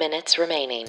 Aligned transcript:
minutes 0.00 0.38
remaining. 0.38 0.88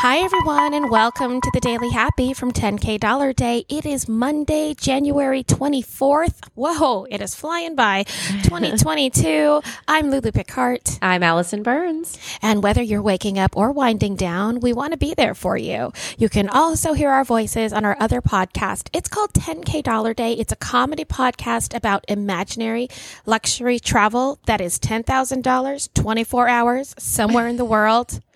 Hi, 0.00 0.18
everyone, 0.18 0.74
and 0.74 0.90
welcome 0.90 1.40
to 1.40 1.50
the 1.52 1.58
Daily 1.58 1.90
Happy 1.90 2.32
from 2.32 2.52
10K 2.52 3.00
Dollar 3.00 3.32
Day. 3.32 3.64
It 3.68 3.84
is 3.84 4.08
Monday, 4.08 4.74
January 4.74 5.42
24th. 5.42 6.46
Whoa, 6.54 7.02
it 7.10 7.20
is 7.20 7.34
flying 7.34 7.74
by 7.74 8.04
2022. 8.44 9.60
I'm 9.88 10.12
Lulu 10.12 10.30
Picard. 10.30 10.82
I'm 11.02 11.24
Allison 11.24 11.64
Burns. 11.64 12.16
And 12.40 12.62
whether 12.62 12.80
you're 12.80 13.02
waking 13.02 13.40
up 13.40 13.56
or 13.56 13.72
winding 13.72 14.14
down, 14.14 14.60
we 14.60 14.72
want 14.72 14.92
to 14.92 14.98
be 14.98 15.14
there 15.14 15.34
for 15.34 15.56
you. 15.56 15.92
You 16.16 16.28
can 16.28 16.48
also 16.48 16.92
hear 16.92 17.10
our 17.10 17.24
voices 17.24 17.72
on 17.72 17.84
our 17.84 17.96
other 17.98 18.22
podcast. 18.22 18.90
It's 18.92 19.08
called 19.08 19.32
10K 19.32 19.82
Dollar 19.82 20.14
Day. 20.14 20.34
It's 20.34 20.52
a 20.52 20.56
comedy 20.56 21.04
podcast 21.04 21.74
about 21.74 22.04
imaginary 22.06 22.88
luxury 23.26 23.80
travel 23.80 24.38
that 24.46 24.60
is 24.60 24.78
$10,000, 24.78 25.88
24 25.92 26.48
hours, 26.48 26.94
somewhere 27.00 27.48
in 27.48 27.56
the 27.56 27.64
world. 27.64 28.20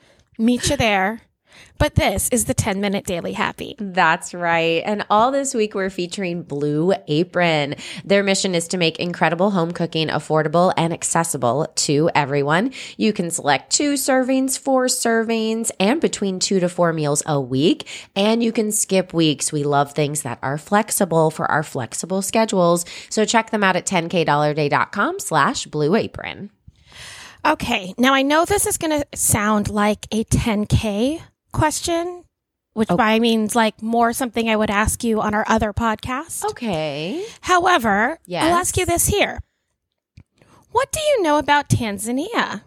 Meet 0.43 0.71
you 0.71 0.77
there. 0.77 1.23
But 1.79 1.95
this 1.95 2.29
is 2.31 2.47
the 2.47 2.55
10 2.55 2.81
minute 2.81 3.07
daily 3.07 3.33
happy. 3.33 3.77
That's 3.79 4.35
right. 4.35 4.83
And 4.85 5.07
all 5.09 5.31
this 5.31 5.55
week, 5.55 5.73
we're 5.73 5.89
featuring 5.89 6.43
Blue 6.43 6.93
Apron. 7.07 7.77
Their 8.05 8.25
mission 8.25 8.57
is 8.57 8.67
to 8.69 8.77
make 8.77 8.99
incredible 8.99 9.53
home 9.53 9.71
cooking 9.71 10.09
affordable 10.09 10.73
and 10.77 10.93
accessible 10.93 11.73
to 11.77 12.11
everyone. 12.13 12.73
You 12.97 13.13
can 13.13 13.31
select 13.31 13.71
two 13.71 13.93
servings, 13.93 14.59
four 14.59 14.87
servings, 14.87 15.71
and 15.79 16.01
between 16.01 16.41
two 16.41 16.59
to 16.59 16.69
four 16.69 16.93
meals 16.93 17.23
a 17.25 17.41
week. 17.41 17.87
And 18.17 18.43
you 18.43 18.51
can 18.51 18.73
skip 18.73 19.15
weeks. 19.15 19.53
We 19.53 19.63
love 19.63 19.93
things 19.93 20.23
that 20.23 20.41
are 20.43 20.59
flexible 20.59 21.31
for 21.31 21.49
our 21.49 21.63
flexible 21.63 22.21
schedules. 22.21 22.85
So 23.11 23.25
check 23.25 23.51
them 23.51 23.63
out 23.63 23.77
at 23.77 23.87
10kdollarday.com 23.87 25.21
slash 25.21 25.67
blue 25.67 25.95
apron. 25.95 26.51
Okay. 27.45 27.95
Now 27.99 28.15
I 28.15 28.23
know 28.23 28.45
this 28.45 28.67
is 28.67 28.79
going 28.79 29.01
to 29.03 29.19
sound 29.19 29.69
like 29.69 30.07
a 30.13 30.25
10K 30.25 31.21
question, 31.53 32.25
which 32.73 32.89
Oh. 32.91 32.97
by 32.97 33.19
means 33.19 33.55
like 33.57 33.83
more 33.83 34.13
something 34.13 34.49
I 34.49 34.57
would 34.57 34.71
ask 34.71 35.03
you 35.03 35.21
on 35.21 35.35
our 35.35 35.45
other 35.49 35.73
podcast. 35.73 36.45
Okay. 36.45 37.25
However, 37.41 38.19
Yes. 38.27 38.45
I'll 38.45 38.57
ask 38.59 38.77
you 38.77 38.87
this 38.87 39.07
here. 39.07 39.41
What 40.71 40.91
do 40.93 41.01
you 41.01 41.23
know 41.23 41.39
about 41.39 41.69
Tanzania? 41.69 42.63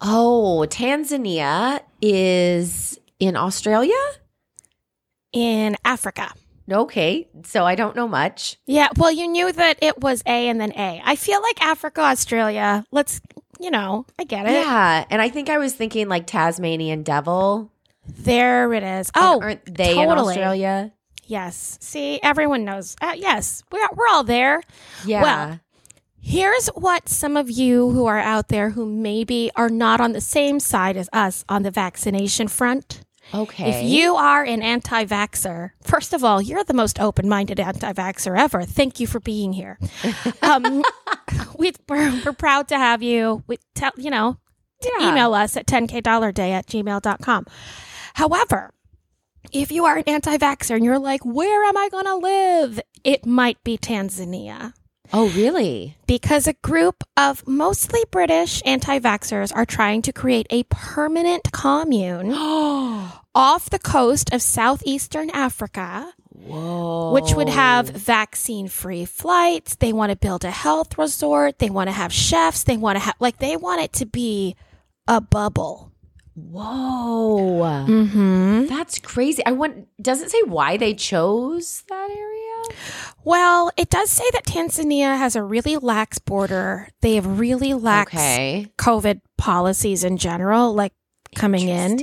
Oh, 0.00 0.66
Tanzania 0.68 1.80
is 2.02 2.98
in 3.18 3.36
Australia? 3.36 3.94
In 5.32 5.76
Africa. 5.84 6.32
Okay, 6.70 7.28
so 7.44 7.64
I 7.64 7.76
don't 7.76 7.94
know 7.96 8.08
much. 8.08 8.56
Yeah, 8.66 8.88
well, 8.96 9.10
you 9.12 9.28
knew 9.28 9.52
that 9.52 9.78
it 9.80 10.00
was 10.00 10.22
A 10.26 10.48
and 10.48 10.60
then 10.60 10.72
A. 10.72 11.00
I 11.04 11.14
feel 11.16 11.40
like 11.40 11.64
Africa, 11.64 12.00
Australia, 12.00 12.84
let's, 12.90 13.20
you 13.60 13.70
know, 13.70 14.06
I 14.18 14.24
get 14.24 14.46
it. 14.46 14.52
Yeah, 14.52 15.04
and 15.10 15.20
I 15.22 15.28
think 15.28 15.48
I 15.50 15.58
was 15.58 15.74
thinking 15.74 16.08
like 16.08 16.26
Tasmanian 16.26 17.02
devil. 17.02 17.70
There 18.06 18.72
it 18.72 18.82
is. 18.82 19.10
And 19.14 19.24
Oh, 19.24 19.40
aren't 19.42 19.74
they 19.74 19.98
in. 20.00 20.08
Australia? 20.10 20.92
yes. 21.24 21.76
See, 21.80 22.20
everyone 22.22 22.64
knows. 22.64 22.94
Uh, 23.00 23.14
yes, 23.16 23.64
we're, 23.72 23.88
we're 23.94 24.08
all 24.08 24.24
there. 24.24 24.62
Yeah. 25.04 25.22
Well, 25.22 25.60
Here's 26.20 26.66
what 26.68 27.08
some 27.08 27.36
of 27.36 27.48
you 27.48 27.90
who 27.90 28.06
are 28.06 28.18
out 28.18 28.48
there 28.48 28.70
who 28.70 28.84
maybe 28.84 29.50
are 29.54 29.68
not 29.68 30.00
on 30.00 30.10
the 30.12 30.20
same 30.20 30.58
side 30.58 30.96
as 30.96 31.08
us 31.12 31.44
on 31.48 31.62
the 31.62 31.70
vaccination 31.70 32.48
front. 32.48 33.02
okay. 33.32 33.70
If 33.70 33.88
you 33.88 34.16
are 34.16 34.42
an 34.42 34.60
anti 34.60 35.04
vaxxer, 35.04 35.70
first 35.84 36.12
of 36.12 36.24
all, 36.24 36.42
you're 36.42 36.64
the 36.64 36.74
most 36.74 36.98
open 36.98 37.28
minded 37.28 37.60
anti 37.60 37.92
vaxxer 37.92 38.36
ever. 38.36 38.62
Thank 38.64 38.98
you 38.98 39.06
for 39.06 39.20
being 39.20 39.52
here. 39.52 39.78
Um, 40.42 40.82
we, 41.58 41.72
we're, 41.88 42.22
we're 42.24 42.32
proud 42.32 42.68
to 42.68 42.76
have 42.78 43.02
you. 43.02 43.42
We 43.46 43.58
tell, 43.74 43.92
you 43.96 44.10
know, 44.10 44.38
Yeah. 44.82 45.10
email 45.10 45.34
us 45.34 45.56
at 45.56 45.66
10kdollarday 45.66 46.50
at 46.50 46.66
gmail.com. 46.66 47.46
However, 48.14 48.72
if 49.52 49.70
you 49.70 49.84
are 49.84 49.96
an 49.98 50.04
anti 50.06 50.36
vaxxer 50.38 50.76
and 50.76 50.84
you're 50.84 50.98
like, 50.98 51.24
where 51.24 51.64
am 51.64 51.76
I 51.76 51.88
going 51.88 52.06
to 52.06 52.16
live? 52.16 52.80
It 53.04 53.24
might 53.26 53.62
be 53.62 53.78
Tanzania 53.78 54.72
Oh, 55.12 55.28
really? 55.30 55.96
because 56.08 56.48
a 56.48 56.54
group 56.54 57.04
of 57.16 57.46
mostly 57.46 58.00
British 58.10 58.60
anti 58.64 58.98
vaxxers 58.98 59.54
are 59.54 59.64
trying 59.66 60.02
to 60.02 60.12
create 60.12 60.46
a 60.50 60.64
permanent 60.64 61.52
commune 61.52 62.30
oh. 62.34 63.20
Off 63.36 63.70
the 63.70 63.78
coast 63.78 64.32
of 64.32 64.40
southeastern 64.40 65.30
Africa, 65.30 66.12
Whoa. 66.30 67.12
which 67.12 67.34
would 67.34 67.50
have 67.50 67.88
vaccine 67.88 68.68
free 68.68 69.04
flights. 69.04 69.76
They 69.76 69.92
want 69.92 70.10
to 70.10 70.16
build 70.16 70.44
a 70.44 70.50
health 70.50 70.96
resort. 70.98 71.58
They 71.58 71.70
want 71.70 71.88
to 71.88 71.92
have 71.92 72.12
chefs. 72.12 72.64
They 72.64 72.76
want 72.76 72.96
to 72.96 73.00
have, 73.00 73.14
like, 73.20 73.38
they 73.38 73.56
want 73.56 73.82
it 73.82 73.92
to 73.94 74.06
be 74.06 74.56
a 75.06 75.20
bubble. 75.20 75.92
Whoa. 76.34 77.86
Mm-hmm. 77.88 78.66
That's 78.66 78.98
crazy. 78.98 79.44
I 79.46 79.52
want. 79.52 79.88
Does 80.00 80.20
it 80.20 80.30
say 80.30 80.42
why 80.42 80.76
they 80.76 80.92
chose 80.92 81.82
that 81.88 82.10
area? 82.10 82.76
Well, 83.24 83.70
it 83.78 83.88
does 83.88 84.10
say 84.10 84.24
that 84.32 84.44
Tanzania 84.44 85.16
has 85.16 85.34
a 85.34 85.42
really 85.42 85.76
lax 85.76 86.18
border. 86.18 86.88
They 87.00 87.14
have 87.14 87.38
really 87.38 87.72
lax 87.72 88.12
Okay. 88.12 88.66
COVID 88.76 89.20
policies 89.38 90.04
in 90.04 90.18
general, 90.18 90.74
like 90.74 90.92
coming 91.34 91.68
in. 91.68 91.96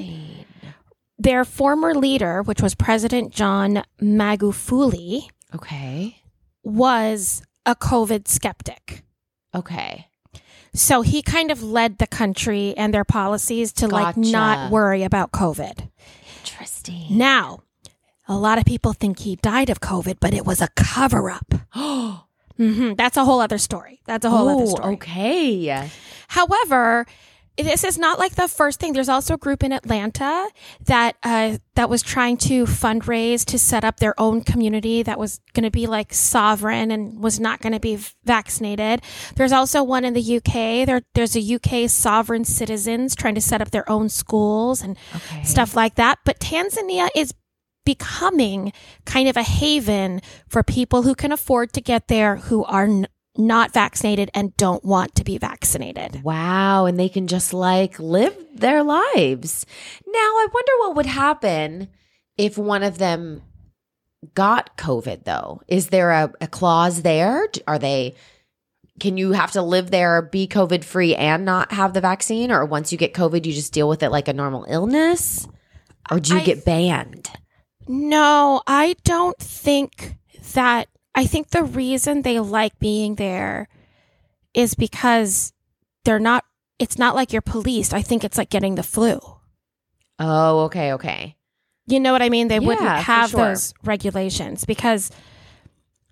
Their 1.23 1.45
former 1.45 1.93
leader, 1.95 2.41
which 2.43 2.61
was 2.61 2.75
President 2.75 3.31
John 3.33 3.83
Magufuli, 4.01 5.27
Okay. 5.55 6.17
was 6.63 7.41
a 7.65 7.75
COVID 7.75 8.27
skeptic. 8.27 9.03
Okay. 9.55 10.07
So 10.73 11.01
he 11.01 11.21
kind 11.21 11.51
of 11.51 11.61
led 11.61 11.99
the 11.99 12.07
country 12.07 12.73
and 12.75 12.93
their 12.93 13.03
policies 13.05 13.71
to 13.73 13.87
like 13.87 14.17
not 14.17 14.71
worry 14.71 15.03
about 15.03 15.31
COVID. 15.31 15.89
Interesting. 16.41 17.05
Now, 17.17 17.59
a 18.27 18.35
lot 18.35 18.57
of 18.57 18.65
people 18.65 18.93
think 18.93 19.19
he 19.19 19.35
died 19.35 19.69
of 19.69 19.79
COVID, 19.81 20.17
but 20.19 20.33
it 20.33 20.45
was 20.45 20.61
a 20.61 20.69
cover 20.75 21.29
up. 21.29 21.53
Oh, 21.75 22.25
hmm 22.57 22.93
That's 22.95 23.17
a 23.17 23.23
whole 23.25 23.39
other 23.39 23.59
story. 23.59 24.01
That's 24.05 24.25
a 24.25 24.29
whole 24.29 24.49
other 24.49 24.65
story. 24.65 24.93
okay. 24.95 25.89
However, 26.27 27.05
this 27.57 27.83
is 27.83 27.97
not 27.97 28.17
like 28.19 28.35
the 28.35 28.47
first 28.47 28.79
thing. 28.79 28.93
There's 28.93 29.09
also 29.09 29.35
a 29.35 29.37
group 29.37 29.63
in 29.63 29.71
Atlanta 29.71 30.49
that 30.85 31.15
uh, 31.23 31.57
that 31.75 31.89
was 31.89 32.01
trying 32.01 32.37
to 32.37 32.65
fundraise 32.65 33.45
to 33.45 33.59
set 33.59 33.83
up 33.83 33.97
their 33.97 34.19
own 34.19 34.41
community 34.41 35.03
that 35.03 35.19
was 35.19 35.39
going 35.53 35.63
to 35.63 35.69
be 35.71 35.85
like 35.85 36.13
sovereign 36.13 36.89
and 36.91 37.21
was 37.21 37.39
not 37.39 37.61
going 37.61 37.73
to 37.73 37.79
be 37.79 37.97
vaccinated. 38.25 39.01
There's 39.35 39.51
also 39.51 39.83
one 39.83 40.03
in 40.05 40.13
the 40.13 40.37
UK. 40.37 40.85
There, 40.87 41.01
there's 41.13 41.35
a 41.35 41.55
UK 41.55 41.89
sovereign 41.89 42.45
citizens 42.45 43.15
trying 43.15 43.35
to 43.35 43.41
set 43.41 43.61
up 43.61 43.71
their 43.71 43.89
own 43.89 44.09
schools 44.09 44.81
and 44.81 44.97
Okay. 45.15 45.43
stuff 45.43 45.75
like 45.75 45.95
that. 45.95 46.19
But 46.25 46.39
Tanzania 46.39 47.09
is 47.15 47.33
becoming 47.85 48.71
kind 49.05 49.27
of 49.27 49.37
a 49.37 49.43
haven 49.43 50.21
for 50.47 50.63
people 50.63 51.01
who 51.03 51.13
can 51.15 51.31
afford 51.31 51.73
to 51.73 51.81
get 51.81 52.07
there 52.07 52.37
who 52.37 52.63
are 52.63 52.87
not 53.35 53.73
vaccinated 53.73 54.29
and 54.33 54.55
don't 54.57 54.85
want 54.85 55.15
to 55.15 55.23
be 55.23 55.37
vaccinated. 55.37 56.23
Wow. 56.23 56.85
And 56.85 56.99
they 56.99 57.09
can 57.09 57.27
just 57.27 57.53
like 57.53 57.97
live 57.99 58.35
their 58.53 58.83
lives. 58.83 59.65
Now, 60.05 60.19
I 60.19 60.47
wonder 60.53 60.71
what 60.77 60.95
would 60.97 61.05
happen 61.07 61.89
if 62.37 62.57
one 62.57 62.83
of 62.83 62.99
them 62.99 63.41
got 64.35 64.77
COVID, 64.77 65.23
though. 65.23 65.61
Is 65.67 65.87
there 65.87 66.11
a, 66.11 66.31
a 66.41 66.47
clause 66.47 67.01
there? 67.01 67.47
Are 67.67 67.79
they, 67.79 68.15
can 68.99 69.17
you 69.17 69.31
have 69.31 69.51
to 69.53 69.61
live 69.61 69.89
there, 69.89 70.21
be 70.21 70.47
COVID 70.47 70.83
free, 70.83 71.15
and 71.15 71.43
not 71.43 71.71
have 71.71 71.93
the 71.93 72.01
vaccine? 72.01 72.51
Or 72.51 72.65
once 72.65 72.91
you 72.91 72.97
get 72.97 73.13
COVID, 73.13 73.45
you 73.45 73.53
just 73.53 73.73
deal 73.73 73.89
with 73.89 74.03
it 74.03 74.11
like 74.11 74.27
a 74.27 74.33
normal 74.33 74.65
illness? 74.69 75.47
Or 76.11 76.19
do 76.19 76.33
you 76.35 76.39
I- 76.39 76.45
get 76.45 76.65
banned? 76.65 77.29
No, 77.87 78.61
I 78.65 78.95
don't 79.03 79.37
think 79.39 80.15
that. 80.53 80.87
I 81.15 81.25
think 81.25 81.49
the 81.49 81.63
reason 81.63 82.21
they 82.21 82.39
like 82.39 82.77
being 82.79 83.15
there 83.15 83.67
is 84.53 84.75
because 84.75 85.53
they're 86.05 86.19
not, 86.19 86.43
it's 86.79 86.97
not 86.97 87.15
like 87.15 87.31
you're 87.31 87.41
policed. 87.41 87.93
I 87.93 88.01
think 88.01 88.23
it's 88.23 88.37
like 88.37 88.49
getting 88.49 88.75
the 88.75 88.83
flu. 88.83 89.19
Oh, 90.19 90.61
okay, 90.65 90.93
okay. 90.93 91.35
You 91.85 91.99
know 91.99 92.13
what 92.13 92.21
I 92.21 92.29
mean? 92.29 92.47
They 92.47 92.59
wouldn't 92.59 92.87
have 92.87 93.31
sure. 93.31 93.49
those 93.49 93.73
regulations 93.83 94.65
because 94.65 95.11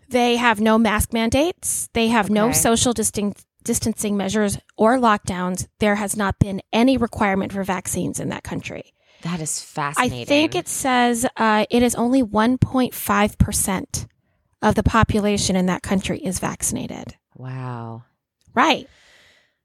they 0.10 0.36
have 0.36 0.60
no 0.60 0.78
mask 0.78 1.14
mandates. 1.14 1.90
They 1.94 2.10
have 2.10 2.30
no 2.30 2.52
social 2.52 2.94
distancing 2.94 4.18
measures 4.18 4.58
or 4.78 4.98
lockdowns. 4.98 5.68
There 5.80 5.96
has 5.96 6.18
not 6.18 6.38
been 6.40 6.62
any 6.74 6.98
requirement 6.98 7.54
for 7.54 7.64
vaccines 7.64 8.20
in 8.20 8.30
that 8.30 8.44
country. 8.44 8.94
That 9.22 9.40
is 9.40 9.62
fascinating. 9.62 10.22
I 10.22 10.26
think 10.26 10.56
it 10.56 10.68
says 10.68 11.26
uh, 11.38 11.66
it 11.70 11.84
is 11.84 11.96
only 11.96 12.22
1.5% 12.24 14.08
of 14.62 14.76
the 14.76 14.84
population 14.84 15.56
in 15.56 15.66
that 15.68 15.84
country 15.84 16.20
is 16.20 16.40
vaccinated. 16.40 17.16
Wow. 17.36 18.04
Right. 18.54 18.88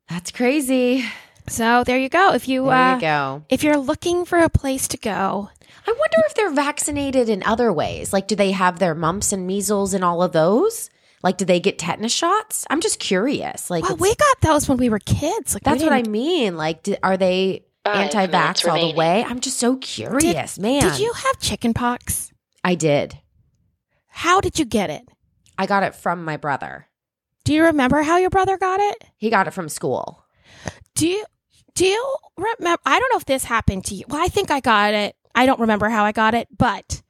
That's 0.08 0.30
crazy. 0.30 1.04
So 1.48 1.84
there 1.84 1.98
you 1.98 2.08
go. 2.08 2.32
If 2.32 2.48
you, 2.48 2.64
There 2.64 2.72
uh, 2.72 2.94
you 2.94 3.00
go. 3.00 3.44
if 3.48 3.62
you're 3.62 3.76
looking 3.76 4.24
for 4.24 4.38
a 4.38 4.48
place 4.48 4.88
to 4.88 4.96
go, 4.96 5.50
I 5.86 5.90
wonder 5.90 6.26
if 6.26 6.34
they're 6.34 6.52
vaccinated 6.52 7.28
in 7.28 7.42
other 7.44 7.72
ways. 7.72 8.12
Like, 8.12 8.26
do 8.26 8.34
they 8.34 8.52
have 8.52 8.78
their 8.78 8.94
mumps 8.94 9.32
and 9.32 9.46
measles 9.46 9.94
and 9.94 10.02
all 10.02 10.22
of 10.22 10.32
those? 10.32 10.90
Like, 11.22 11.38
do 11.38 11.44
they 11.44 11.60
get 11.60 11.78
tetanus 11.78 12.12
shots? 12.12 12.66
I'm 12.70 12.80
just 12.80 12.98
curious. 12.98 13.70
Like, 13.70 13.84
well, 13.84 13.96
we 13.96 14.14
got 14.14 14.40
those 14.42 14.68
when 14.68 14.78
we 14.78 14.88
were 14.88 14.98
kids. 14.98 15.54
Like 15.54 15.62
that's 15.62 15.82
what 15.82 15.92
I 15.92 16.02
mean. 16.02 16.56
Like, 16.56 16.82
do, 16.82 16.96
are 17.02 17.16
they 17.16 17.66
anti 17.86 18.26
minutes 18.26 18.62
vax 18.62 18.70
all 18.70 18.90
the 18.90 18.96
way. 18.96 19.24
I'm 19.24 19.40
just 19.40 19.58
so 19.58 19.76
curious, 19.76 20.58
man. 20.58 20.82
Did 20.82 20.98
you 20.98 21.12
have 21.12 21.38
chicken 21.40 21.74
pox? 21.74 22.32
I 22.64 22.74
did. 22.74 23.18
How 24.16 24.40
did 24.40 24.58
you 24.58 24.64
get 24.64 24.88
it? 24.88 25.06
I 25.58 25.66
got 25.66 25.82
it 25.82 25.94
from 25.94 26.24
my 26.24 26.38
brother. 26.38 26.86
Do 27.44 27.52
you 27.52 27.64
remember 27.64 28.00
how 28.00 28.16
your 28.16 28.30
brother 28.30 28.56
got 28.56 28.80
it? 28.80 29.04
He 29.18 29.28
got 29.28 29.46
it 29.46 29.50
from 29.50 29.68
school. 29.68 30.24
Do 30.94 31.06
you 31.06 31.22
do 31.74 31.84
you 31.84 32.14
remember? 32.38 32.80
I 32.86 32.98
don't 32.98 33.12
know 33.12 33.18
if 33.18 33.26
this 33.26 33.44
happened 33.44 33.84
to 33.86 33.94
you. 33.94 34.04
Well, 34.08 34.22
I 34.22 34.28
think 34.28 34.50
I 34.50 34.60
got 34.60 34.94
it. 34.94 35.14
I 35.34 35.44
don't 35.44 35.60
remember 35.60 35.90
how 35.90 36.04
I 36.04 36.12
got 36.12 36.32
it, 36.32 36.48
but 36.56 37.02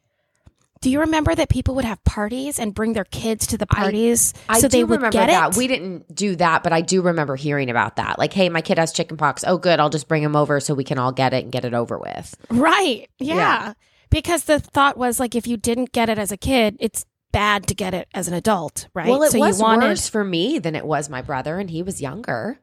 do 0.80 0.90
you 0.90 0.98
remember 1.00 1.32
that 1.32 1.48
people 1.48 1.76
would 1.76 1.84
have 1.84 2.02
parties 2.02 2.58
and 2.58 2.74
bring 2.74 2.92
their 2.92 3.04
kids 3.04 3.46
to 3.48 3.56
the 3.56 3.66
parties 3.66 4.34
I 4.48 4.58
so 4.58 4.66
do 4.66 4.76
they 4.76 4.82
would 4.84 4.96
remember 4.96 5.12
get 5.12 5.28
that. 5.28 5.52
it? 5.52 5.56
We 5.56 5.68
didn't 5.68 6.12
do 6.12 6.34
that, 6.36 6.64
but 6.64 6.72
I 6.72 6.80
do 6.80 7.02
remember 7.02 7.36
hearing 7.36 7.70
about 7.70 7.96
that. 7.96 8.18
Like, 8.18 8.32
hey, 8.32 8.48
my 8.48 8.62
kid 8.62 8.78
has 8.78 8.92
chickenpox. 8.92 9.44
Oh, 9.46 9.58
good. 9.58 9.78
I'll 9.78 9.90
just 9.90 10.08
bring 10.08 10.24
him 10.24 10.34
over 10.34 10.58
so 10.58 10.74
we 10.74 10.82
can 10.84 10.98
all 10.98 11.12
get 11.12 11.32
it 11.32 11.44
and 11.44 11.52
get 11.52 11.64
it 11.64 11.72
over 11.72 11.98
with. 11.98 12.34
right? 12.50 13.08
Yeah. 13.20 13.34
Yeah. 13.36 13.72
Because 14.10 14.44
the 14.44 14.60
thought 14.60 14.96
was 14.96 15.20
like 15.20 15.34
if 15.34 15.46
you 15.46 15.56
didn't 15.56 15.92
get 15.92 16.08
it 16.08 16.18
as 16.18 16.32
a 16.32 16.36
kid, 16.36 16.76
it's 16.80 17.04
bad 17.32 17.66
to 17.66 17.74
get 17.74 17.94
it 17.94 18.08
as 18.14 18.28
an 18.28 18.34
adult, 18.34 18.88
right? 18.94 19.08
Well, 19.08 19.22
it 19.22 19.32
so 19.32 19.38
was 19.38 19.58
you 19.58 19.62
wanted, 19.62 19.86
worse 19.86 20.08
for 20.08 20.24
me 20.24 20.58
than 20.58 20.74
it 20.74 20.86
was 20.86 21.08
my 21.08 21.22
brother, 21.22 21.58
and 21.58 21.70
he 21.70 21.82
was 21.82 22.00
younger. 22.00 22.58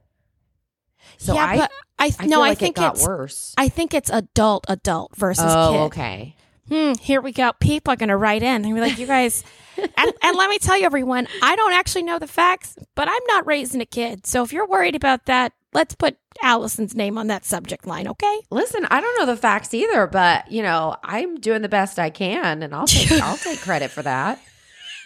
So 1.17 1.35
yeah, 1.35 1.45
I, 1.45 1.57
but 1.57 1.71
I, 1.99 2.11
I 2.19 2.25
no, 2.25 2.37
feel 2.37 2.41
I 2.41 2.55
think 2.55 2.77
it 2.77 2.81
got 2.81 2.95
it's 2.95 3.05
worse. 3.05 3.53
I 3.57 3.69
think 3.69 3.93
it's 3.93 4.09
adult 4.09 4.65
adult 4.67 5.15
versus 5.15 5.45
oh, 5.47 5.71
kid. 5.71 5.79
okay. 5.79 6.35
hmm, 6.69 6.93
here 6.99 7.21
we 7.21 7.31
go. 7.31 7.51
People 7.59 7.93
are 7.93 7.97
going 7.97 8.09
to 8.09 8.17
write 8.17 8.41
in 8.41 8.65
and 8.65 8.73
be 8.73 8.81
like, 8.81 8.97
you 8.97 9.05
guys, 9.05 9.43
and, 9.77 10.13
and 10.21 10.37
let 10.37 10.49
me 10.49 10.59
tell 10.59 10.77
you, 10.77 10.85
everyone, 10.85 11.27
I 11.41 11.55
don't 11.55 11.73
actually 11.73 12.03
know 12.03 12.19
the 12.19 12.27
facts, 12.27 12.77
but 12.95 13.07
I'm 13.07 13.23
not 13.27 13.45
raising 13.45 13.81
a 13.81 13.85
kid. 13.85 14.25
So 14.25 14.43
if 14.43 14.53
you're 14.53 14.67
worried 14.67 14.95
about 14.95 15.25
that, 15.25 15.53
let's 15.73 15.95
put 15.95 16.17
Allison's 16.41 16.95
name 16.95 17.17
on 17.17 17.27
that 17.27 17.45
subject 17.45 17.85
line, 17.85 18.07
okay? 18.07 18.39
Listen, 18.49 18.85
I 18.89 19.01
don't 19.01 19.19
know 19.19 19.25
the 19.25 19.37
facts 19.37 19.73
either, 19.73 20.07
but 20.07 20.49
you 20.51 20.63
know, 20.63 20.95
I'm 21.03 21.39
doing 21.39 21.61
the 21.61 21.69
best 21.69 21.99
I 21.99 22.09
can, 22.09 22.63
and 22.63 22.73
I'll 22.73 22.87
take 22.87 23.11
I'll 23.11 23.37
take 23.37 23.59
credit 23.59 23.91
for 23.91 24.01
that. 24.01 24.39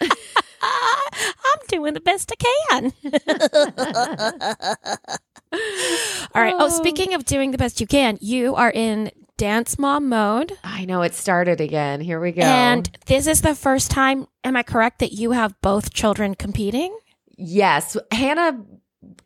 I'm 0.00 1.58
doing 1.68 1.94
the 1.94 2.00
best 2.00 2.32
I 2.32 2.36
can. 2.70 2.92
All 6.34 6.42
right. 6.42 6.54
Oh, 6.58 6.66
um, 6.66 6.70
speaking 6.70 7.14
of 7.14 7.24
doing 7.24 7.52
the 7.52 7.58
best 7.58 7.80
you 7.80 7.86
can, 7.86 8.18
you 8.20 8.54
are 8.54 8.70
in 8.70 9.10
dance 9.36 9.78
mom 9.78 10.08
mode. 10.08 10.52
I 10.64 10.84
know 10.84 11.02
it 11.02 11.14
started 11.14 11.60
again. 11.60 12.00
Here 12.00 12.20
we 12.20 12.32
go. 12.32 12.42
And 12.42 12.90
this 13.06 13.26
is 13.26 13.40
the 13.40 13.54
first 13.54 13.90
time, 13.90 14.26
am 14.44 14.56
I 14.56 14.62
correct, 14.62 14.98
that 14.98 15.12
you 15.12 15.30
have 15.30 15.54
both 15.62 15.94
children 15.94 16.34
competing? 16.34 16.96
Yes, 17.36 17.96
Hannah 18.10 18.64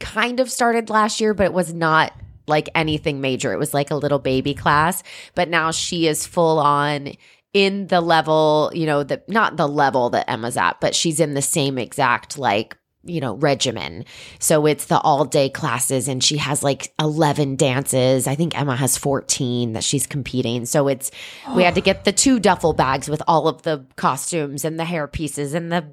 kind 0.01 0.41
of 0.41 0.51
started 0.51 0.91
last 0.91 1.21
year, 1.21 1.35
but 1.35 1.45
it 1.45 1.53
was 1.53 1.73
not 1.73 2.13
like 2.47 2.69
anything 2.75 3.21
major. 3.21 3.53
It 3.53 3.59
was 3.59 3.73
like 3.75 3.91
a 3.91 3.97
little 3.97 4.19
baby 4.19 4.55
class, 4.55 5.03
but 5.35 5.49
now 5.49 5.71
she 5.71 6.07
is 6.07 6.27
full 6.27 6.59
on 6.59 7.13
in 7.53 7.87
the 7.89 8.01
level, 8.01 8.71
you 8.75 8.87
know, 8.87 9.03
the 9.03 9.23
not 9.29 9.57
the 9.57 9.69
level 9.69 10.11
that 10.11 10.29
Emma's 10.31 10.57
at, 10.57 10.81
but 10.81 10.95
she's 10.95 11.21
in 11.21 11.35
the 11.35 11.43
same 11.43 11.79
exact 11.79 12.39
like 12.39 12.77
you 13.05 13.21
know 13.21 13.35
regimen. 13.37 14.05
So 14.39 14.67
it's 14.67 14.87
the 14.87 15.01
all 15.01 15.25
day 15.25 15.49
classes 15.49 16.09
and 16.09 16.23
she 16.23 16.37
has 16.37 16.63
like 16.63 16.93
11 16.99 17.57
dances. 17.57 18.27
I 18.27 18.35
think 18.35 18.59
emma 18.59 18.77
has 18.77 18.97
14 18.97 19.73
that 19.73 19.85
she's 19.85 20.07
competing. 20.07 20.67
So 20.67 20.89
it's 20.89 21.11
we 21.55 21.63
had 21.63 21.75
to 21.75 21.81
get 21.81 22.05
the 22.05 22.13
two 22.13 22.39
duffel 22.39 22.73
bags 22.73 23.09
with 23.09 23.23
all 23.27 23.49
of 23.49 23.63
the 23.63 23.85
costumes 23.97 24.65
and 24.65 24.79
the 24.79 24.85
hair 24.85 25.07
pieces 25.07 25.55
and 25.55 25.73
the 25.73 25.87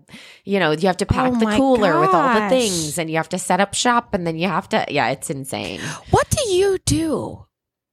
you 0.45 0.59
know 0.59 0.71
you 0.71 0.87
have 0.87 0.97
to 0.97 1.05
pack 1.05 1.33
Oh 1.33 1.39
the 1.39 1.57
cooler 1.57 1.99
with 1.99 2.09
all 2.09 2.39
the 2.39 2.49
things 2.49 2.97
and 2.97 3.09
you 3.09 3.17
have 3.17 3.29
to 3.29 3.39
set 3.39 3.59
up 3.59 3.73
shop 3.73 4.13
and 4.13 4.25
then 4.25 4.37
you 4.37 4.47
have 4.47 4.69
to 4.69 4.85
yeah 4.89 5.09
it's 5.09 5.29
insane. 5.29 5.79
What 6.11 6.29
do 6.29 6.51
you 6.51 6.77
do 6.85 7.45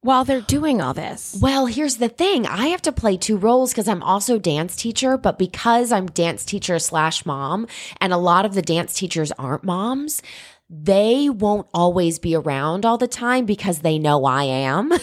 while 0.07 0.25
they're 0.25 0.41
doing 0.41 0.81
all 0.81 0.95
this? 0.95 1.37
well 1.41 1.67
here's 1.67 1.97
the 1.97 2.09
thing 2.09 2.47
i 2.47 2.69
have 2.69 2.81
to 2.81 2.93
play 2.93 3.17
two 3.17 3.37
roles 3.37 3.73
because 3.73 3.89
i'm 3.89 4.03
also 4.03 4.39
dance 4.39 4.75
teacher 4.77 5.19
but 5.19 5.39
because 5.39 5.93
i'm 5.93 6.07
dance 6.07 6.45
teacher 6.45 6.79
slash 6.79 7.27
mom 7.27 7.67
and 8.01 8.13
a 8.13 8.17
lot 8.17 8.47
of 8.47 8.55
the 8.55 8.63
dance 8.63 8.95
teachers 8.95 9.33
aren't 9.33 9.65
moms 9.65 10.23
they 10.71 11.29
won't 11.29 11.67
always 11.75 12.19
be 12.19 12.35
around 12.35 12.87
all 12.87 12.99
the 12.99 13.09
time 13.09 13.45
because 13.45 13.81
they 13.81 13.99
know 13.99 14.25
i 14.25 14.45
am 14.45 14.93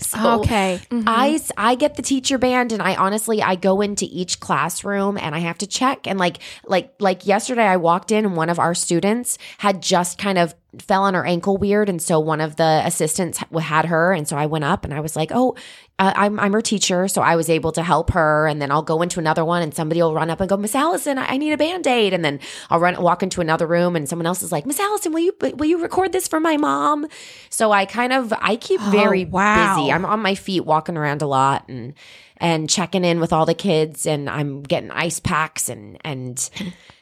so 0.00 0.40
okay. 0.40 0.80
Mhm. 0.90 1.04
I, 1.08 1.40
I 1.56 1.74
get 1.74 1.96
the 1.96 2.02
teacher 2.02 2.38
band 2.38 2.70
and 2.70 2.80
I 2.80 2.94
honestly 2.94 3.42
I 3.42 3.56
go 3.56 3.80
into 3.80 4.06
each 4.08 4.38
classroom 4.38 5.18
and 5.18 5.34
I 5.34 5.40
have 5.40 5.58
to 5.58 5.66
check 5.66 6.06
and 6.06 6.20
like 6.20 6.38
like 6.66 6.94
like 7.00 7.26
yesterday 7.26 7.64
I 7.64 7.78
walked 7.78 8.12
in 8.12 8.24
and 8.24 8.36
one 8.36 8.48
of 8.48 8.60
our 8.60 8.74
students 8.76 9.38
had 9.58 9.82
just 9.82 10.16
kind 10.16 10.38
of 10.38 10.54
fell 10.80 11.02
on 11.04 11.14
her 11.14 11.24
ankle 11.24 11.56
weird 11.56 11.88
and 11.88 12.00
so 12.02 12.20
one 12.20 12.42
of 12.42 12.56
the 12.56 12.82
assistants 12.84 13.38
had 13.58 13.86
her 13.86 14.12
and 14.12 14.28
so 14.28 14.36
I 14.36 14.44
went 14.44 14.64
up 14.66 14.84
and 14.84 14.92
I 14.92 15.00
was 15.00 15.16
like 15.16 15.30
oh 15.34 15.56
uh, 15.98 16.12
I'm 16.14 16.38
I'm 16.38 16.52
her 16.52 16.60
teacher 16.60 17.08
so 17.08 17.22
I 17.22 17.36
was 17.36 17.48
able 17.48 17.72
to 17.72 17.82
help 17.82 18.10
her 18.10 18.46
and 18.46 18.60
then 18.60 18.70
I'll 18.70 18.82
go 18.82 19.00
into 19.00 19.18
another 19.18 19.46
one 19.46 19.62
and 19.62 19.74
somebody 19.74 20.02
will 20.02 20.12
run 20.12 20.28
up 20.28 20.40
and 20.40 20.48
go 20.48 20.58
Miss 20.58 20.74
Allison 20.74 21.16
I, 21.16 21.24
I 21.32 21.36
need 21.38 21.52
a 21.52 21.56
band-aid 21.56 22.12
and 22.12 22.22
then 22.22 22.38
I'll 22.68 22.80
run 22.80 23.02
walk 23.02 23.22
into 23.22 23.40
another 23.40 23.66
room 23.66 23.96
and 23.96 24.06
someone 24.06 24.26
else 24.26 24.42
is 24.42 24.52
like 24.52 24.66
Miss 24.66 24.78
Allison 24.78 25.12
will 25.12 25.20
you 25.20 25.34
will 25.40 25.64
you 25.64 25.80
record 25.82 26.12
this 26.12 26.28
for 26.28 26.38
my 26.38 26.58
mom 26.58 27.06
so 27.48 27.72
I 27.72 27.86
kind 27.86 28.12
of 28.12 28.34
I 28.38 28.56
keep 28.56 28.80
very 28.82 29.24
Oh, 29.24 29.28
wow. 29.30 29.76
busy 29.76 29.90
I'm 29.90 30.04
on 30.04 30.20
my 30.20 30.34
feet 30.34 30.66
walking 30.66 30.98
around 30.98 31.22
a 31.22 31.26
lot 31.26 31.64
and 31.68 31.94
and 32.40 32.68
checking 32.70 33.04
in 33.04 33.20
with 33.20 33.32
all 33.32 33.46
the 33.46 33.54
kids 33.54 34.06
and 34.06 34.28
I'm 34.30 34.62
getting 34.62 34.90
ice 34.90 35.20
packs 35.20 35.68
and 35.68 35.98
and 36.04 36.48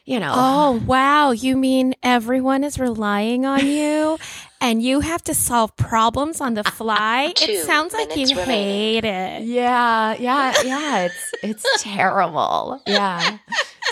you 0.05 0.19
know 0.19 0.33
Oh, 0.35 0.83
wow. 0.85 1.31
You 1.31 1.55
mean 1.57 1.93
everyone 2.03 2.63
is 2.63 2.79
relying 2.79 3.45
on 3.45 3.65
you 3.67 4.17
and 4.61 4.81
you 4.81 5.01
have 5.01 5.23
to 5.25 5.33
solve 5.33 5.75
problems 5.75 6.41
on 6.41 6.53
the 6.55 6.63
fly? 6.63 7.33
Two 7.35 7.51
it 7.51 7.65
sounds 7.65 7.93
like 7.93 8.15
you 8.15 8.27
remaining. 8.29 8.45
hate 8.47 9.05
it. 9.05 9.43
yeah 9.43 10.15
yeah 10.19 10.53
yeah 10.63 10.99
it's 11.05 11.33
it's 11.43 11.65
terrible 11.83 12.81
yeah 12.87 13.37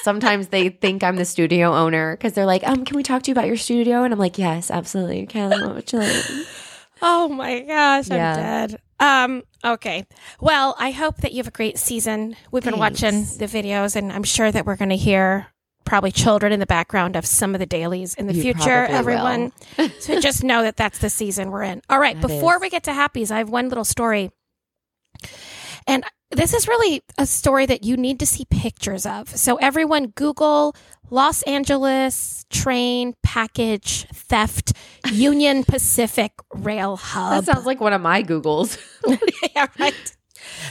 sometimes 0.03 0.47
they 0.49 0.69
think 0.69 1.03
I'm 1.03 1.15
the 1.15 1.25
studio 1.25 1.73
owner 1.73 2.15
because 2.15 2.33
they're 2.33 2.45
like 2.45 2.65
um 2.67 2.85
can 2.85 2.95
we 2.95 3.03
talk 3.03 3.23
to 3.23 3.31
you 3.31 3.33
about 3.33 3.47
your 3.47 3.57
studio 3.57 4.03
and 4.03 4.13
I'm 4.13 4.19
like 4.19 4.37
yes 4.37 4.69
absolutely 4.71 5.21
you 5.21 5.27
can 5.27 5.49
what 5.51 5.75
would 5.75 5.91
you 5.91 5.99
like 5.99 6.23
Oh 7.01 7.27
my 7.29 7.61
gosh, 7.61 8.09
I'm 8.09 8.17
dead. 8.17 8.79
Um, 8.99 9.43
okay. 9.63 10.05
Well, 10.39 10.75
I 10.79 10.91
hope 10.91 11.17
that 11.17 11.31
you 11.33 11.37
have 11.37 11.47
a 11.47 11.51
great 11.51 11.77
season. 11.77 12.35
We've 12.51 12.63
been 12.63 12.77
watching 12.79 13.21
the 13.37 13.45
videos 13.47 13.95
and 13.95 14.11
I'm 14.11 14.23
sure 14.23 14.51
that 14.51 14.65
we're 14.65 14.77
going 14.77 14.89
to 14.89 14.95
hear 14.97 15.47
probably 15.83 16.11
children 16.11 16.51
in 16.51 16.59
the 16.59 16.65
background 16.65 17.15
of 17.15 17.25
some 17.25 17.53
of 17.53 17.59
the 17.59 17.65
dailies 17.65 18.15
in 18.15 18.27
the 18.27 18.33
You 18.33 18.41
future, 18.41 18.85
everyone. 18.85 19.51
so 19.99 20.19
just 20.19 20.43
know 20.43 20.63
that 20.63 20.77
that's 20.77 20.99
the 20.99 21.09
season 21.09 21.51
we're 21.51 21.63
in. 21.63 21.81
All 21.89 21.99
right, 21.99 22.19
That 22.19 22.27
before 22.27 22.55
is. 22.55 22.61
we 22.61 22.69
get 22.69 22.83
to 22.83 22.91
happies, 22.91 23.29
I 23.31 23.37
have 23.39 23.49
one 23.49 23.69
little 23.69 23.85
story. 23.85 24.31
And 25.87 26.03
this 26.31 26.53
is 26.53 26.67
really 26.67 27.03
a 27.17 27.25
story 27.25 27.65
that 27.65 27.83
you 27.83 27.97
need 27.97 28.19
to 28.19 28.25
see 28.25 28.45
pictures 28.49 29.05
of. 29.05 29.29
So 29.29 29.55
everyone 29.57 30.07
Google 30.07 30.75
Los 31.09 31.43
Angeles 31.43 32.45
train 32.49 33.13
package 33.23 34.07
theft 34.13 34.73
Union 35.11 35.63
Pacific 35.63 36.31
Rail 36.53 36.97
Hub. 36.97 37.45
that 37.45 37.53
sounds 37.53 37.65
like 37.65 37.79
one 37.79 37.93
of 37.93 38.01
my 38.01 38.23
Googles 38.23 38.77
yeah, 39.55 39.67
right. 39.79 40.15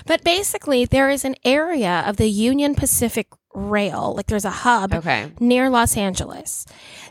But 0.06 0.23
basically, 0.23 0.85
there 0.85 1.11
is 1.11 1.25
an 1.25 1.35
area 1.44 2.04
of 2.06 2.16
the 2.16 2.28
Union 2.28 2.75
Pacific 2.75 3.26
Rail, 3.54 4.14
like 4.16 4.26
there's 4.26 4.44
a 4.44 4.50
hub 4.50 4.92
okay 4.92 5.30
near 5.38 5.71
Los 5.71 5.97
Angeles 5.97 6.66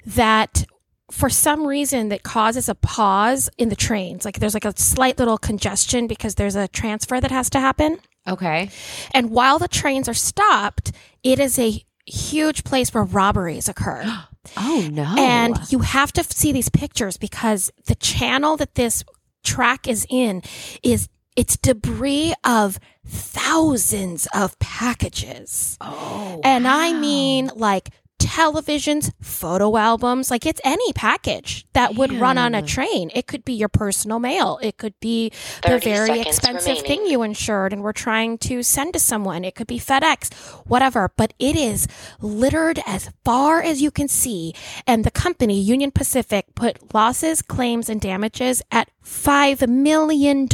that 0.05 0.65
for 1.13 1.29
some 1.29 1.67
reason 1.67 2.09
that 2.09 2.23
causes 2.23 2.67
a 2.67 2.73
pause 2.75 3.47
in 3.59 3.69
the 3.69 3.75
trains. 3.75 4.25
Like 4.25 4.39
there's 4.39 4.55
like 4.55 4.65
a 4.65 4.73
slight 4.77 5.19
little 5.19 5.37
congestion 5.37 6.07
because 6.07 6.35
there's 6.35 6.55
a 6.55 6.67
transfer 6.67 7.21
that 7.21 7.29
has 7.31 7.49
to 7.51 7.59
happen. 7.59 7.99
okay 8.27 8.69
And 9.13 9.29
while 9.29 9.59
the 9.59 9.67
trains 9.67 10.09
are 10.09 10.15
stopped, 10.15 10.91
it 11.21 11.39
is 11.39 11.59
a 11.59 11.83
huge 12.05 12.63
place 12.63 12.93
where 12.93 13.03
robberies 13.03 13.69
occur. 13.69 14.03
oh 14.57 14.89
no 14.91 15.13
And 15.17 15.55
you 15.69 15.79
have 15.79 16.11
to 16.13 16.23
see 16.23 16.51
these 16.51 16.69
pictures 16.69 17.17
because 17.17 17.71
the 17.85 17.95
channel 17.95 18.57
that 18.57 18.73
this 18.73 19.03
track 19.43 19.87
is 19.87 20.07
in 20.09 20.41
is 20.81 21.09
it's 21.35 21.57
debris 21.57 22.33
of 22.43 22.79
thousands 23.05 24.27
of 24.33 24.57
packages. 24.59 25.77
oh 25.79 26.41
And 26.43 26.67
I 26.67 26.93
mean 26.93 27.51
like 27.55 27.89
televisions, 28.23 29.11
photo 29.21 29.77
albums, 29.77 30.31
like 30.31 30.45
it's 30.45 30.61
any 30.63 30.93
package 30.93 31.65
that 31.73 31.95
would 31.95 32.11
run 32.13 32.37
on 32.37 32.55
a 32.55 32.61
train. 32.61 33.11
It 33.13 33.27
could 33.27 33.43
be 33.43 33.53
your 33.53 33.69
personal 33.69 34.19
mail. 34.19 34.59
It 34.61 34.77
could 34.77 34.99
be 34.99 35.31
the 35.63 35.79
very 35.79 36.21
expensive 36.21 36.79
thing 36.79 37.05
you 37.05 37.21
insured 37.21 37.73
and 37.73 37.83
we're 37.83 37.93
trying 37.93 38.37
to 38.39 38.63
send 38.63 38.93
to 38.93 38.99
someone. 38.99 39.43
It 39.43 39.55
could 39.55 39.67
be 39.67 39.79
FedEx, 39.79 40.33
whatever, 40.65 41.11
but 41.15 41.33
it 41.39 41.55
is 41.55 41.87
littered 42.21 42.79
as 42.85 43.11
far 43.23 43.61
as 43.61 43.81
you 43.81 43.91
can 43.91 44.07
see. 44.07 44.53
And 44.87 45.03
the 45.03 45.11
company, 45.11 45.59
Union 45.59 45.91
Pacific, 45.91 46.55
put 46.55 46.93
losses, 46.93 47.41
claims, 47.41 47.89
and 47.89 47.99
damages 47.99 48.61
at 48.71 48.89
$5 49.03 49.67
million. 49.67 50.47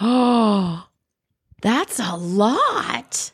Oh, 0.00 0.86
that's 1.62 1.98
a 1.98 2.16
lot. 2.16 3.32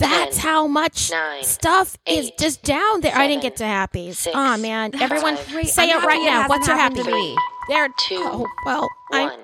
That's 0.00 0.38
Ten, 0.38 0.46
how 0.46 0.66
much 0.66 1.10
nine, 1.10 1.44
stuff 1.44 1.96
is 2.06 2.32
just 2.38 2.62
down 2.62 3.02
there. 3.02 3.14
I 3.14 3.28
didn't 3.28 3.42
get 3.42 3.56
to 3.56 3.58
seven, 3.58 3.74
happies. 3.74 4.14
six, 4.14 4.34
oh 4.34 4.56
man, 4.56 4.90
everyone, 5.00 5.36
five, 5.36 5.68
say 5.68 5.90
I'm 5.92 6.02
it 6.02 6.06
right 6.06 6.20
happy 6.20 6.22
it 6.22 6.30
now. 6.30 6.48
What's 6.48 6.66
your 6.66 6.76
happy? 6.76 7.02
to 7.02 7.10
me. 7.10 7.36
There. 7.68 7.88
Two, 8.08 8.16
oh 8.18 8.46
well, 8.64 8.88
I'm 9.12 9.28
one. 9.28 9.38